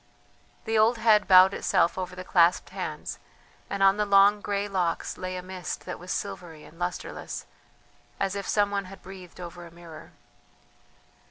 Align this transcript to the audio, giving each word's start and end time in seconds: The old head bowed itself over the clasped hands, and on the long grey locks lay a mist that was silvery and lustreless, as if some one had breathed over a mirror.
The 0.65 0.79
old 0.79 0.97
head 0.97 1.27
bowed 1.27 1.53
itself 1.53 1.95
over 1.95 2.15
the 2.15 2.23
clasped 2.23 2.71
hands, 2.71 3.19
and 3.69 3.83
on 3.83 3.97
the 3.97 4.05
long 4.07 4.41
grey 4.41 4.67
locks 4.67 5.15
lay 5.15 5.37
a 5.37 5.43
mist 5.43 5.85
that 5.85 5.99
was 5.99 6.11
silvery 6.11 6.63
and 6.63 6.79
lustreless, 6.79 7.45
as 8.19 8.33
if 8.33 8.47
some 8.47 8.71
one 8.71 8.85
had 8.85 9.03
breathed 9.03 9.39
over 9.39 9.63
a 9.63 9.69
mirror. 9.69 10.13